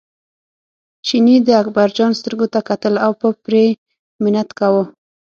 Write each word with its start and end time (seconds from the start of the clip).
چیني 1.05 1.35
د 1.47 1.49
اکبرجان 1.61 2.11
سترګو 2.19 2.47
ته 2.53 2.59
کتل 2.69 2.93
او 3.05 3.11
په 3.21 3.27
پرې 3.45 3.65
منت 4.23 4.49
کاوه. 4.59 4.83